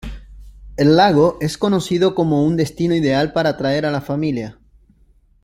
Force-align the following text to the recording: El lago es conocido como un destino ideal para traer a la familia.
El 0.77 0.95
lago 0.95 1.37
es 1.41 1.59
conocido 1.59 2.15
como 2.15 2.43
un 2.43 2.57
destino 2.57 2.95
ideal 2.95 3.33
para 3.33 3.55
traer 3.55 3.85
a 3.85 3.91
la 3.91 4.01
familia. 4.01 4.57